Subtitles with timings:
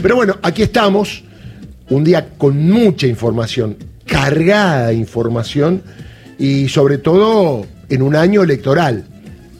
[0.00, 1.24] Pero bueno, aquí estamos,
[1.90, 5.82] un día con mucha información, cargada de información
[6.38, 9.04] y sobre todo en un año electoral.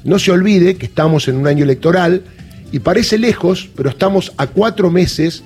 [0.04, 2.22] No se olvide que estamos en un año electoral
[2.70, 5.42] y parece lejos, pero estamos a cuatro meses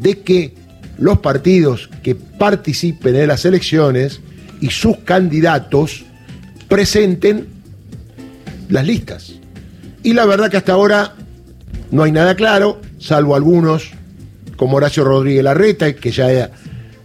[0.00, 0.54] de que
[0.96, 4.20] los partidos que participen en las elecciones
[4.60, 6.04] y sus candidatos
[6.68, 7.48] presenten
[8.68, 9.32] las listas.
[10.04, 11.14] Y la verdad que hasta ahora
[11.90, 13.95] no hay nada claro, salvo algunos
[14.56, 16.50] como Horacio Rodríguez Larreta, que ya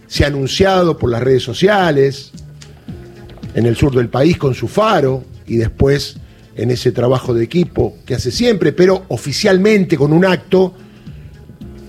[0.06, 2.32] se ha anunciado por las redes sociales,
[3.54, 6.16] en el sur del país con su faro y después
[6.56, 10.74] en ese trabajo de equipo que hace siempre, pero oficialmente con un acto,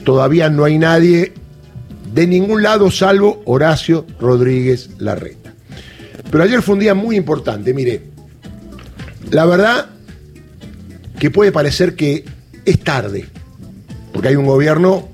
[0.04, 1.34] todavía no hay nadie
[2.14, 5.54] de ningún lado salvo Horacio Rodríguez Larreta.
[6.32, 8.04] Pero ayer fue un día muy importante, mire,
[9.30, 9.90] la verdad
[11.20, 12.26] que puede parecer que
[12.66, 13.26] es tarde,
[14.14, 15.10] porque hay un gobierno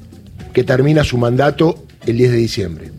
[0.59, 2.91] que termina su mandato el 10 de diciembre.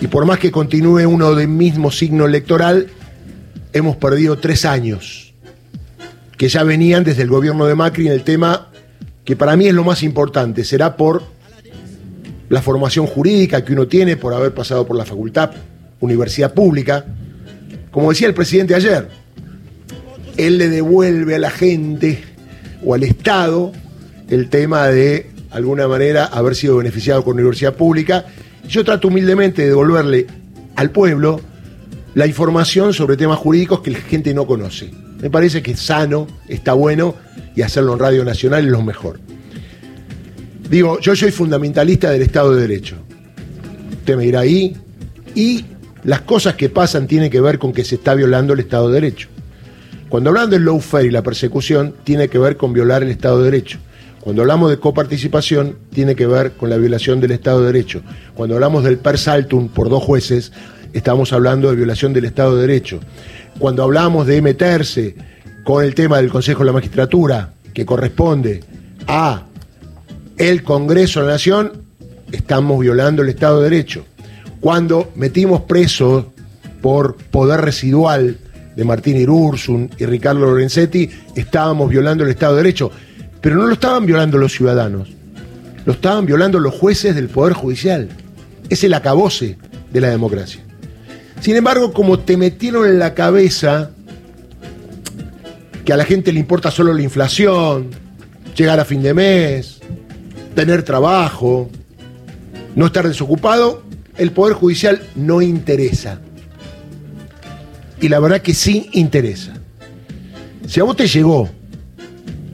[0.00, 2.88] Y por más que continúe uno del mismo signo electoral,
[3.72, 5.32] hemos perdido tres años,
[6.36, 8.72] que ya venían desde el gobierno de Macri en el tema
[9.24, 11.22] que para mí es lo más importante, será por
[12.48, 15.52] la formación jurídica que uno tiene, por haber pasado por la facultad,
[16.00, 17.04] universidad pública.
[17.92, 19.08] Como decía el presidente ayer,
[20.36, 22.24] él le devuelve a la gente
[22.84, 23.70] o al Estado
[24.28, 28.26] el tema de alguna manera haber sido beneficiado con universidad pública.
[28.68, 30.26] Yo trato humildemente de devolverle
[30.74, 31.40] al pueblo
[32.14, 34.90] la información sobre temas jurídicos que la gente no conoce.
[35.20, 37.14] Me parece que es sano, está bueno
[37.54, 39.20] y hacerlo en Radio Nacional es lo mejor.
[40.68, 42.96] Digo, yo soy fundamentalista del Estado de Derecho.
[43.98, 44.76] Usted me dirá ahí.
[45.34, 45.64] Y
[46.04, 49.00] las cosas que pasan tienen que ver con que se está violando el Estado de
[49.00, 49.28] Derecho.
[50.08, 53.50] Cuando hablamos del lawfare y la persecución, tiene que ver con violar el Estado de
[53.50, 53.78] Derecho.
[54.26, 58.02] Cuando hablamos de coparticipación, tiene que ver con la violación del Estado de Derecho.
[58.34, 60.50] Cuando hablamos del per saltum por dos jueces,
[60.92, 62.98] estamos hablando de violación del Estado de Derecho.
[63.60, 65.14] Cuando hablamos de meterse
[65.62, 68.64] con el tema del Consejo de la Magistratura, que corresponde
[69.06, 69.44] a
[70.38, 71.84] el Congreso de la Nación,
[72.32, 74.06] estamos violando el Estado de Derecho.
[74.58, 76.32] Cuando metimos preso
[76.82, 78.38] por poder residual
[78.74, 82.90] de Martín Irursun y Ricardo Lorenzetti, estábamos violando el Estado de Derecho.
[83.46, 85.10] Pero no lo estaban violando los ciudadanos,
[85.84, 88.08] lo estaban violando los jueces del Poder Judicial.
[88.68, 89.56] Es el acabose
[89.92, 90.64] de la democracia.
[91.40, 93.92] Sin embargo, como te metieron en la cabeza
[95.84, 97.90] que a la gente le importa solo la inflación,
[98.56, 99.78] llegar a fin de mes,
[100.56, 101.70] tener trabajo,
[102.74, 103.84] no estar desocupado,
[104.16, 106.18] el Poder Judicial no interesa.
[108.00, 109.54] Y la verdad que sí interesa.
[110.66, 111.48] Si a vos te llegó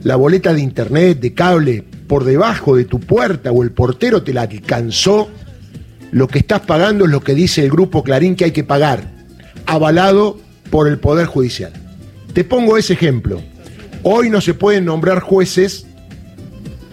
[0.03, 4.33] la boleta de internet, de cable, por debajo de tu puerta o el portero te
[4.33, 5.29] la alcanzó,
[6.11, 9.09] lo que estás pagando es lo que dice el grupo Clarín que hay que pagar,
[9.65, 11.71] avalado por el Poder Judicial.
[12.33, 13.41] Te pongo ese ejemplo.
[14.03, 15.87] Hoy no se pueden nombrar jueces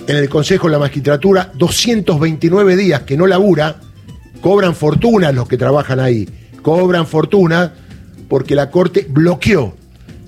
[0.07, 3.77] en el Consejo de la Magistratura 229 días que no labura,
[4.41, 6.29] cobran fortuna los que trabajan ahí,
[6.63, 7.75] cobran fortuna
[8.29, 9.75] porque la Corte bloqueó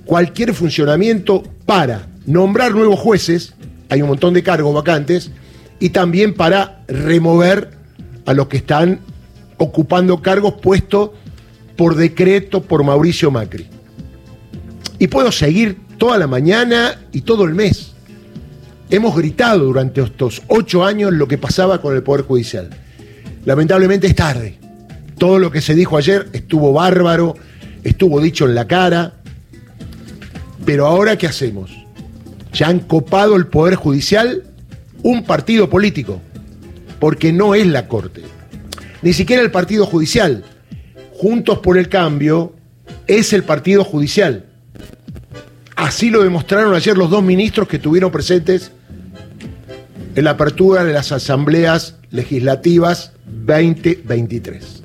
[0.05, 3.55] cualquier funcionamiento para nombrar nuevos jueces,
[3.89, 5.31] hay un montón de cargos vacantes,
[5.79, 7.71] y también para remover
[8.27, 9.01] a los que están
[9.57, 11.11] ocupando cargos puestos
[11.77, 13.67] por decreto por Mauricio Macri.
[14.99, 17.93] Y puedo seguir toda la mañana y todo el mes.
[18.91, 22.71] Hemos gritado durante estos ocho años lo que pasaba con el Poder Judicial.
[23.45, 24.59] Lamentablemente es tarde.
[25.19, 27.35] Todo lo que se dijo ayer estuvo bárbaro,
[27.83, 29.15] estuvo dicho en la cara.
[30.65, 31.82] Pero ahora, ¿qué hacemos?
[32.53, 34.45] Ya han copado el Poder Judicial
[35.03, 36.21] un partido político,
[37.01, 38.23] porque no es la Corte,
[39.03, 40.45] ni siquiera el Partido Judicial.
[41.13, 42.55] Juntos por el Cambio
[43.07, 44.47] es el Partido Judicial.
[45.77, 48.71] Así lo demostraron ayer los dos ministros que estuvieron presentes
[50.15, 54.83] en la apertura de las asambleas legislativas 2023.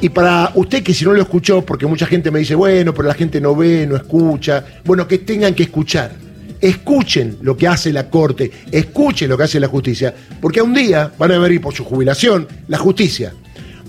[0.00, 3.08] Y para usted que si no lo escuchó, porque mucha gente me dice, bueno, pero
[3.08, 6.27] la gente no ve, no escucha, bueno, que tengan que escuchar
[6.60, 11.12] escuchen lo que hace la Corte, escuchen lo que hace la justicia, porque un día
[11.18, 13.34] van a venir por su jubilación la justicia,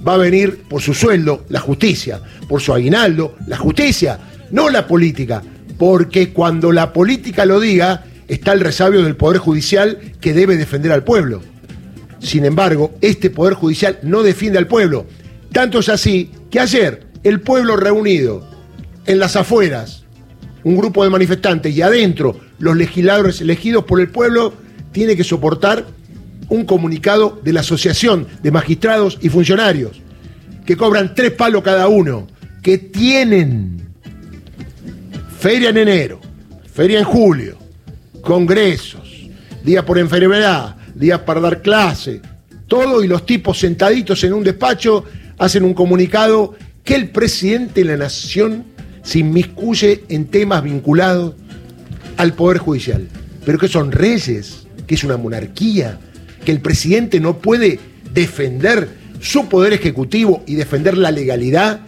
[0.08, 4.20] va a venir por su sueldo la justicia, por su aguinaldo la justicia,
[4.52, 5.42] no la política,
[5.78, 10.92] porque cuando la política lo diga, está el resabio del Poder Judicial que debe defender
[10.92, 11.42] al pueblo.
[12.20, 15.06] Sin embargo, este Poder Judicial no defiende al pueblo.
[15.52, 18.48] Tanto es así que ayer el pueblo reunido
[19.06, 20.04] en las afueras,
[20.64, 24.54] un grupo de manifestantes y adentro los legisladores elegidos por el pueblo
[24.92, 25.86] tiene que soportar
[26.50, 30.02] un comunicado de la Asociación de Magistrados y Funcionarios,
[30.66, 32.28] que cobran tres palos cada uno,
[32.62, 33.82] que tienen
[35.38, 36.20] feria en enero,
[36.72, 37.58] feria en julio,
[38.22, 39.30] congresos,
[39.64, 42.22] días por enfermedad, días para dar clase,
[42.68, 45.06] todo y los tipos sentaditos en un despacho
[45.38, 48.66] hacen un comunicado que el presidente de la nación
[49.02, 51.36] se inmiscuye en temas vinculados
[52.20, 53.08] al Poder Judicial.
[53.46, 55.98] Pero que son reyes, que es una monarquía,
[56.44, 57.80] que el presidente no puede
[58.14, 58.90] defender
[59.22, 61.80] su poder ejecutivo y defender la legalidad,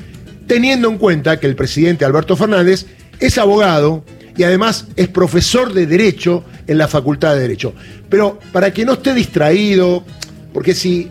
[0.48, 2.86] teniendo en cuenta que el presidente Alberto Fernández
[3.20, 4.06] es abogado
[4.38, 7.74] y además es profesor de Derecho en la Facultad de Derecho.
[8.10, 10.06] Pero para que no esté distraído,
[10.54, 11.10] porque si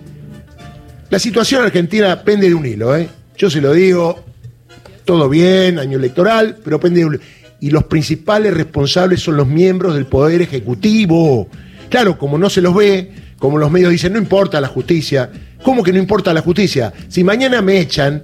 [1.10, 3.08] la situación argentina pende de un hilo, ¿eh?
[3.36, 4.24] yo se lo digo,
[5.04, 7.22] todo bien, año electoral, pero pende de un hilo.
[7.60, 11.48] Y los principales responsables son los miembros del Poder Ejecutivo.
[11.90, 15.30] Claro, como no se los ve, como los medios dicen, no importa la justicia.
[15.62, 16.92] ¿Cómo que no importa la justicia?
[17.08, 18.22] Si mañana me echan,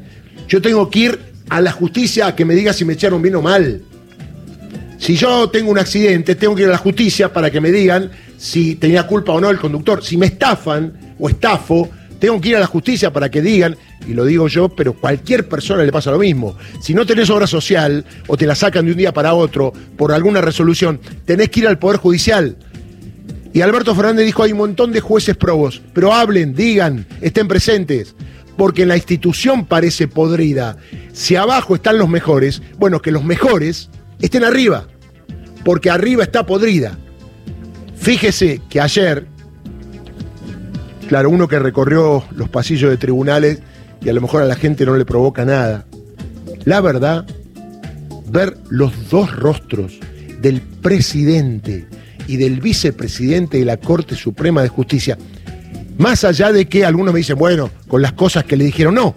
[0.48, 1.18] yo tengo que ir
[1.48, 3.82] a la justicia a que me diga si me echaron bien o mal.
[4.98, 8.10] Si yo tengo un accidente, tengo que ir a la justicia para que me digan
[8.38, 10.02] si tenía culpa o no el conductor.
[10.02, 13.76] Si me estafan o estafo, tengo que ir a la justicia para que digan,
[14.06, 16.56] y lo digo yo, pero cualquier persona le pasa lo mismo.
[16.80, 20.12] Si no tenés obra social o te la sacan de un día para otro por
[20.12, 22.56] alguna resolución, tenés que ir al Poder Judicial.
[23.52, 28.14] Y Alberto Fernández dijo, hay un montón de jueces probos, pero hablen, digan, estén presentes
[28.56, 30.76] porque la institución parece podrida.
[31.12, 33.90] Si abajo están los mejores, bueno, que los mejores
[34.20, 34.88] estén arriba,
[35.64, 36.98] porque arriba está podrida.
[37.96, 39.26] Fíjese que ayer,
[41.08, 43.60] claro, uno que recorrió los pasillos de tribunales
[44.00, 45.86] y a lo mejor a la gente no le provoca nada,
[46.64, 47.26] la verdad,
[48.28, 49.98] ver los dos rostros
[50.40, 51.86] del presidente
[52.26, 55.16] y del vicepresidente de la Corte Suprema de Justicia,
[55.98, 59.14] más allá de que algunos me dicen, bueno, con las cosas que le dijeron, no.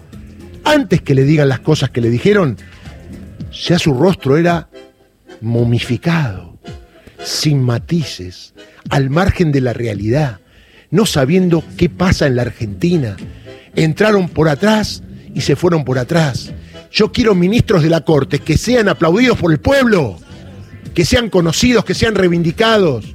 [0.64, 2.56] Antes que le digan las cosas que le dijeron,
[3.52, 4.68] ya su rostro era
[5.40, 6.58] momificado,
[7.22, 8.54] sin matices,
[8.88, 10.40] al margen de la realidad,
[10.90, 13.16] no sabiendo qué pasa en la Argentina.
[13.74, 15.02] Entraron por atrás
[15.34, 16.52] y se fueron por atrás.
[16.90, 20.18] Yo quiero ministros de la Corte que sean aplaudidos por el pueblo,
[20.94, 23.14] que sean conocidos, que sean reivindicados,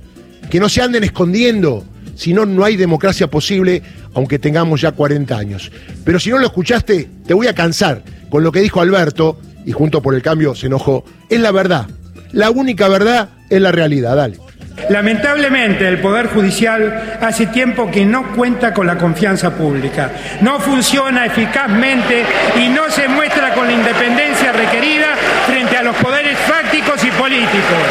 [0.49, 1.85] que no se anden escondiendo
[2.15, 3.81] si no, no hay democracia posible,
[4.13, 5.71] aunque tengamos ya 40 años.
[6.03, 9.71] Pero si no lo escuchaste, te voy a cansar con lo que dijo Alberto, y
[9.71, 11.03] junto por el cambio se enojó.
[11.29, 11.87] Es la verdad.
[12.31, 14.15] La única verdad es la realidad.
[14.15, 14.44] Dale.
[14.89, 20.11] Lamentablemente el Poder Judicial hace tiempo que no cuenta con la confianza pública,
[20.41, 22.23] no funciona eficazmente
[22.57, 25.15] y no se muestra con la independencia requerida
[25.47, 27.87] frente a los poderes fácticos y políticos.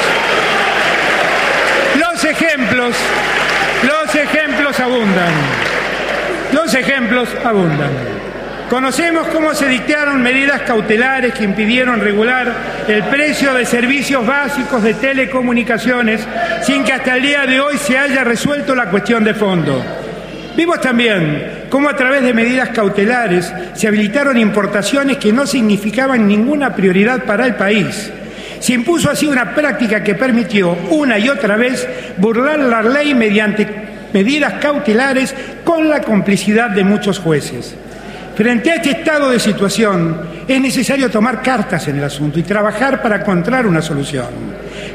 [1.99, 2.95] Los ejemplos
[3.85, 5.33] los ejemplos abundan.
[6.53, 7.91] Los ejemplos abundan.
[8.75, 12.53] Conocemos cómo se dictaron medidas cautelares que impidieron regular
[12.89, 16.21] el precio de servicios básicos de telecomunicaciones
[16.65, 19.81] sin que hasta el día de hoy se haya resuelto la cuestión de fondo.
[20.57, 26.75] Vimos también cómo a través de medidas cautelares se habilitaron importaciones que no significaban ninguna
[26.75, 28.11] prioridad para el país
[28.59, 31.87] se impuso así una práctica que permitió una y otra vez
[32.17, 33.69] burlar la ley mediante
[34.13, 35.33] medidas cautelares
[35.63, 37.77] con la complicidad de muchos jueces.
[38.37, 43.01] Frente a este estado de situación, es necesario tomar cartas en el asunto y trabajar
[43.01, 44.27] para encontrar una solución.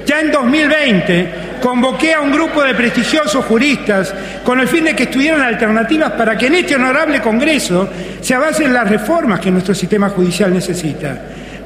[0.05, 5.03] Ya en 2020 convoqué a un grupo de prestigiosos juristas con el fin de que
[5.03, 10.09] estudiaran alternativas para que en este honorable Congreso se avancen las reformas que nuestro sistema
[10.09, 11.15] judicial necesita.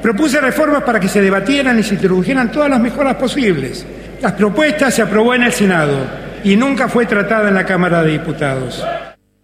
[0.00, 3.84] Propuse reformas para que se debatieran y se introdujeran todas las mejoras posibles.
[4.20, 5.98] Las propuestas se aprobó en el Senado
[6.44, 8.84] y nunca fue tratada en la Cámara de Diputados.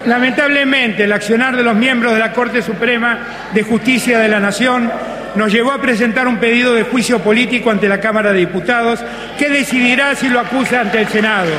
[0.07, 3.19] Lamentablemente, el accionar de los miembros de la Corte Suprema
[3.52, 4.90] de Justicia de la Nación
[5.35, 9.04] nos llevó a presentar un pedido de juicio político ante la Cámara de Diputados
[9.38, 11.50] que decidirá si lo acusa ante el Senado.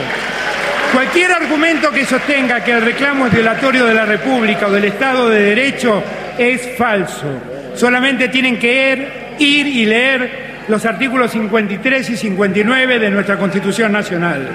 [0.92, 5.30] Cualquier argumento que sostenga que el reclamo es violatorio de la República o del Estado
[5.30, 6.04] de Derecho
[6.38, 7.28] es falso.
[7.76, 14.50] Solamente tienen que ir, y leer los artículos 53 y 59 de nuestra Constitución Nacional.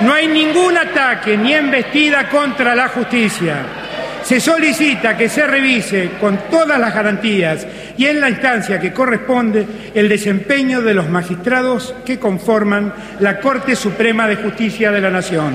[0.00, 3.56] No hay ningún ataque ni embestida contra la justicia.
[4.24, 7.66] Se solicita que se revise con todas las garantías
[7.98, 13.74] y en la instancia que corresponde el desempeño de los magistrados que conforman la Corte
[13.74, 15.54] Suprema de Justicia de la Nación.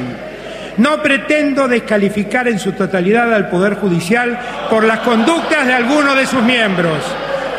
[0.77, 4.37] No pretendo descalificar en su totalidad al Poder Judicial
[4.69, 6.99] por las conductas de algunos de sus miembros.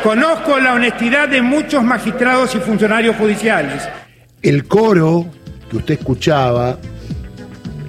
[0.02, 3.88] Conozco la honestidad de muchos magistrados y funcionarios judiciales.
[4.40, 5.26] El coro
[5.70, 6.78] que usted escuchaba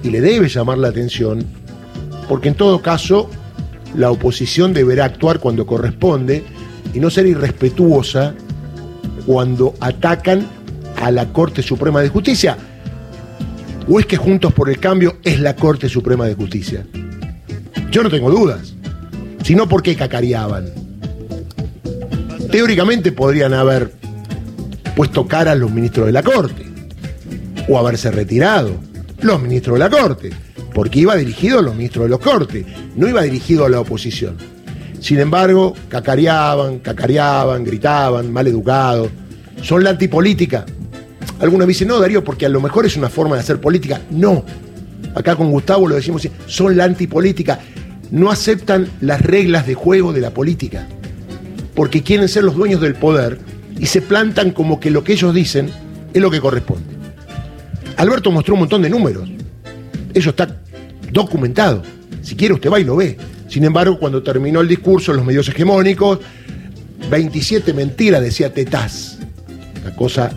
[0.02, 1.44] y le debe llamar la atención,
[2.28, 3.28] porque en todo caso
[3.94, 6.44] la oposición deberá actuar cuando corresponde
[6.94, 8.34] y no ser irrespetuosa
[9.26, 10.46] cuando atacan
[11.00, 12.56] a la Corte Suprema de Justicia.
[13.88, 16.86] ¿O es que Juntos por el Cambio es la Corte Suprema de Justicia?
[17.90, 18.74] Yo no tengo dudas.
[19.42, 20.66] Sino porque cacareaban.
[22.50, 23.92] Teóricamente podrían haber
[24.94, 26.69] puesto cara a los ministros de la Corte.
[27.68, 28.76] O haberse retirado
[29.20, 30.30] los ministros de la Corte.
[30.74, 32.64] Porque iba dirigido a los ministros de la Corte.
[32.96, 34.36] No iba dirigido a la oposición.
[35.00, 39.10] Sin embargo, cacareaban, cacareaban, gritaban, mal educados.
[39.62, 40.66] Son la antipolítica.
[41.40, 44.00] Algunos dicen, no, Darío, porque a lo mejor es una forma de hacer política.
[44.10, 44.44] No.
[45.14, 47.60] Acá con Gustavo lo decimos, son la antipolítica.
[48.10, 50.86] No aceptan las reglas de juego de la política.
[51.74, 53.38] Porque quieren ser los dueños del poder
[53.78, 55.70] y se plantan como que lo que ellos dicen
[56.12, 56.99] es lo que corresponde.
[57.96, 59.28] Alberto mostró un montón de números.
[60.14, 60.60] Eso está
[61.12, 61.82] documentado.
[62.22, 63.16] Si quiere usted va y lo ve.
[63.48, 66.20] Sin embargo, cuando terminó el discurso los medios hegemónicos,
[67.10, 69.18] 27 mentiras decía Tetaz.
[69.82, 70.30] Una cosa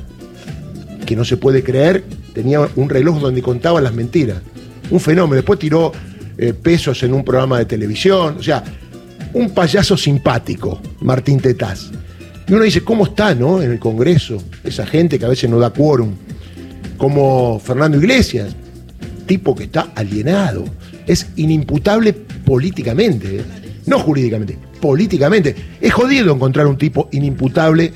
[1.05, 4.37] que no se puede creer, tenía un reloj donde contaba las mentiras.
[4.89, 5.35] Un fenómeno.
[5.35, 5.91] Después tiró
[6.37, 8.37] eh, pesos en un programa de televisión.
[8.39, 8.63] O sea,
[9.33, 11.91] un payaso simpático, Martín Tetaz.
[12.47, 13.61] Y uno dice, ¿cómo está, no?
[13.61, 16.15] En el Congreso, esa gente que a veces no da quórum.
[16.97, 18.55] Como Fernando Iglesias,
[19.25, 20.65] tipo que está alienado.
[21.07, 23.43] Es inimputable políticamente, ¿eh?
[23.85, 25.55] no jurídicamente, políticamente.
[25.81, 27.91] Es jodido encontrar un tipo inimputable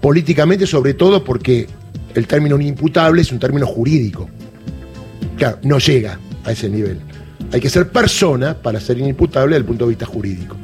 [0.00, 1.66] políticamente, sobre todo porque
[2.14, 4.28] el término inimputable es un término jurídico.
[5.36, 6.98] Claro, no llega a ese nivel.
[7.52, 10.56] Hay que ser persona para ser inimputable desde el punto de vista jurídico.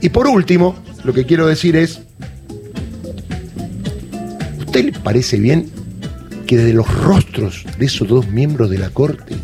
[0.00, 2.00] Y por último, lo que quiero decir es,
[4.58, 5.70] ¿usted le parece bien
[6.52, 9.36] que desde los rostros de esos dos miembros de la Corte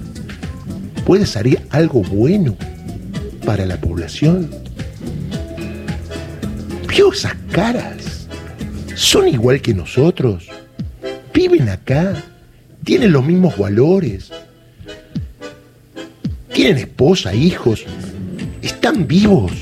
[1.06, 2.54] puede salir algo bueno
[3.46, 4.50] para la población?
[6.86, 8.28] ¿Vio esas caras?
[8.94, 10.50] Son igual que nosotros
[11.32, 12.12] viven acá,
[12.84, 14.30] tienen los mismos valores,
[16.52, 17.86] tienen esposa, hijos,
[18.60, 19.52] están vivos.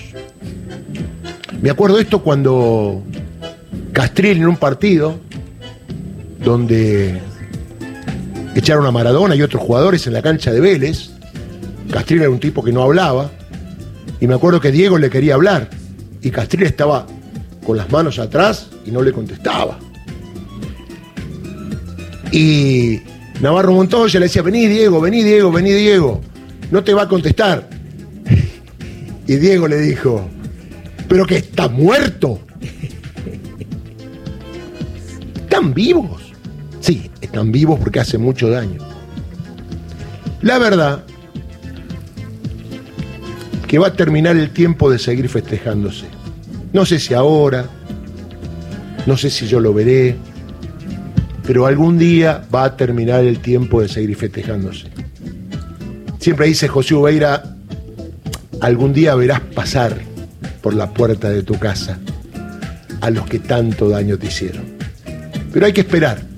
[1.62, 3.04] Me acuerdo esto cuando
[3.92, 5.20] Castril en un partido
[6.42, 7.20] donde
[8.60, 11.10] echaron a Maradona y otros jugadores en la cancha de Vélez,
[11.90, 13.30] Castril era un tipo que no hablaba,
[14.20, 15.70] y me acuerdo que Diego le quería hablar,
[16.22, 17.06] y Castril estaba
[17.64, 19.78] con las manos atrás y no le contestaba.
[22.32, 23.00] Y
[23.40, 26.20] Navarro Montoya le decía, vení Diego, vení Diego, vení Diego.
[26.70, 27.68] No te va a contestar.
[29.26, 30.28] Y Diego le dijo,
[31.08, 32.40] pero que está muerto.
[35.42, 36.25] Están vivos.
[36.86, 38.78] Sí, están vivos porque hace mucho daño.
[40.40, 41.02] La verdad
[43.66, 46.06] que va a terminar el tiempo de seguir festejándose.
[46.72, 47.66] No sé si ahora,
[49.04, 50.14] no sé si yo lo veré,
[51.44, 54.86] pero algún día va a terminar el tiempo de seguir festejándose.
[56.20, 57.56] Siempre dice José Ubeira,
[58.60, 59.98] algún día verás pasar
[60.62, 61.98] por la puerta de tu casa
[63.00, 64.66] a los que tanto daño te hicieron.
[65.52, 66.35] Pero hay que esperar.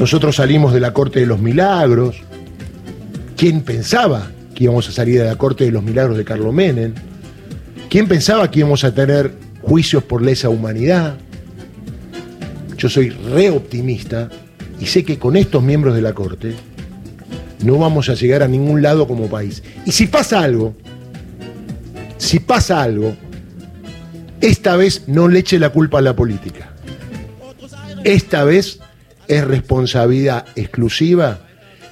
[0.00, 2.22] Nosotros salimos de la Corte de los Milagros.
[3.36, 6.94] ¿Quién pensaba que íbamos a salir de la Corte de los Milagros de Carlos Menem?
[7.90, 11.18] ¿Quién pensaba que íbamos a tener juicios por lesa humanidad?
[12.78, 14.30] Yo soy re optimista
[14.80, 16.54] y sé que con estos miembros de la Corte
[17.62, 19.62] no vamos a llegar a ningún lado como país.
[19.84, 20.74] Y si pasa algo,
[22.16, 23.14] si pasa algo,
[24.40, 26.72] esta vez no le eche la culpa a la política.
[28.02, 28.80] Esta vez
[29.30, 31.38] es responsabilidad exclusiva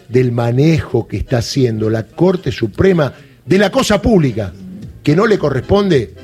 [0.08, 3.12] del manejo que está haciendo la Corte Suprema
[3.46, 4.52] de la cosa pública,
[5.04, 6.14] que no le corresponde.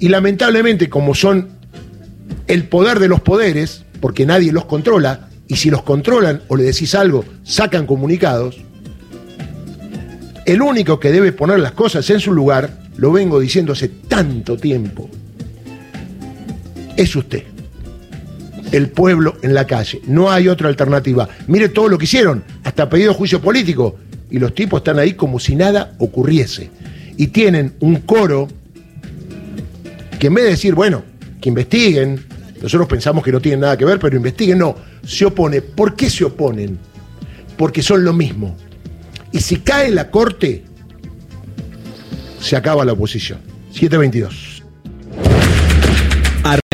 [0.00, 1.50] Y lamentablemente, como son
[2.48, 6.64] el poder de los poderes, porque nadie los controla, y si los controlan o le
[6.64, 8.58] decís algo, sacan comunicados,
[10.46, 14.56] el único que debe poner las cosas en su lugar, lo vengo diciendo hace tanto
[14.56, 15.08] tiempo,
[16.96, 17.44] es usted.
[18.72, 20.00] El pueblo en la calle.
[20.06, 21.28] No hay otra alternativa.
[21.48, 23.96] Mire todo lo que hicieron, hasta pedido juicio político.
[24.30, 26.70] Y los tipos están ahí como si nada ocurriese.
[27.16, 28.48] Y tienen un coro
[30.18, 31.02] que en vez de decir, bueno,
[31.40, 32.22] que investiguen,
[32.62, 35.62] nosotros pensamos que no tienen nada que ver, pero investiguen, no, se opone.
[35.62, 36.78] ¿Por qué se oponen?
[37.56, 38.56] Porque son lo mismo.
[39.32, 40.64] Y si cae la corte,
[42.40, 43.40] se acaba la oposición.
[43.72, 44.59] 722.